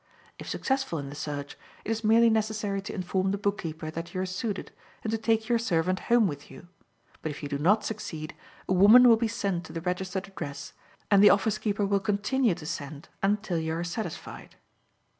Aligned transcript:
If 0.39 0.49
successful 0.49 0.97
in 0.97 1.09
the 1.09 1.15
search, 1.15 1.55
it 1.85 1.91
is 1.91 2.03
merely 2.03 2.31
necessary 2.31 2.81
to 2.81 2.91
inform 2.95 3.29
the 3.29 3.37
book 3.37 3.59
keeper 3.59 3.91
that 3.91 4.15
you 4.15 4.21
are 4.21 4.25
suited, 4.25 4.71
and 5.03 5.11
to 5.11 5.17
take 5.19 5.47
your 5.47 5.59
servant 5.59 5.99
home 6.09 6.25
with 6.25 6.49
you; 6.49 6.67
but 7.21 7.29
if 7.29 7.43
you 7.43 7.47
do 7.49 7.59
not 7.59 7.85
succeed, 7.85 8.35
a 8.67 8.73
woman 8.73 9.07
will 9.07 9.15
be 9.15 9.27
sent 9.27 9.63
to 9.65 9.73
the 9.73 9.81
registered 9.81 10.25
address, 10.27 10.73
and 11.11 11.23
the 11.23 11.29
office 11.29 11.59
keeper 11.59 11.85
will 11.85 11.99
continue 11.99 12.55
to 12.55 12.65
send 12.65 13.09
until 13.21 13.59
you 13.59 13.73
are 13.75 13.83
satisfied. 13.83 14.55